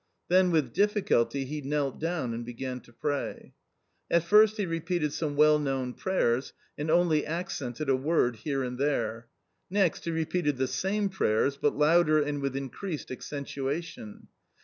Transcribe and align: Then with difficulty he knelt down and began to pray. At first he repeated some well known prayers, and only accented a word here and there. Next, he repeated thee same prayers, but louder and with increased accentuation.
Then 0.29 0.49
with 0.49 0.73
difficulty 0.73 1.45
he 1.45 1.61
knelt 1.61 1.99
down 1.99 2.33
and 2.33 2.43
began 2.43 2.79
to 2.79 2.91
pray. 2.91 3.53
At 4.09 4.23
first 4.23 4.57
he 4.57 4.65
repeated 4.65 5.13
some 5.13 5.35
well 5.35 5.59
known 5.59 5.93
prayers, 5.93 6.53
and 6.75 6.89
only 6.89 7.23
accented 7.23 7.87
a 7.87 7.95
word 7.95 8.37
here 8.37 8.63
and 8.63 8.79
there. 8.79 9.27
Next, 9.69 10.05
he 10.05 10.09
repeated 10.09 10.57
thee 10.57 10.65
same 10.65 11.09
prayers, 11.09 11.55
but 11.55 11.77
louder 11.77 12.19
and 12.19 12.41
with 12.41 12.55
increased 12.55 13.11
accentuation. 13.11 14.27